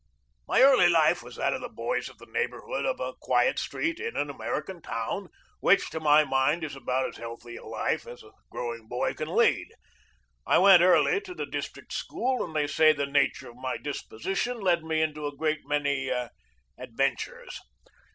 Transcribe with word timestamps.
My 0.47 0.63
early 0.63 0.89
life 0.89 1.21
was 1.21 1.35
that 1.35 1.53
of 1.53 1.61
the 1.61 1.69
boys 1.69 2.09
of 2.09 2.17
the 2.17 2.25
neigh 2.25 2.47
borhood 2.47 2.87
of 2.87 2.99
a 2.99 3.13
quiet 3.21 3.59
street 3.59 3.99
in 3.99 4.17
an 4.17 4.31
American 4.31 4.81
town, 4.81 5.29
which, 5.59 5.91
to 5.91 5.99
my 5.99 6.23
mind, 6.25 6.63
is 6.63 6.75
about 6.75 7.09
as 7.09 7.17
healthy 7.17 7.55
a 7.55 7.63
life 7.65 8.07
as 8.07 8.23
a 8.23 8.31
growing 8.49 8.87
boy 8.87 9.13
can 9.13 9.27
lead. 9.27 9.67
I 10.43 10.57
went 10.57 10.81
early 10.81 11.21
to 11.21 11.35
the 11.35 11.45
district 11.45 11.93
school, 11.93 12.43
and 12.43 12.55
they 12.55 12.65
say 12.65 12.93
the 12.93 13.05
nature 13.05 13.49
of 13.51 13.57
my 13.57 13.77
disposition 13.77 14.59
led 14.59 14.83
me 14.83 15.03
into 15.03 15.27
a 15.27 15.35
great 15.37 15.67
many 15.67 16.11
adventures. 16.79 17.59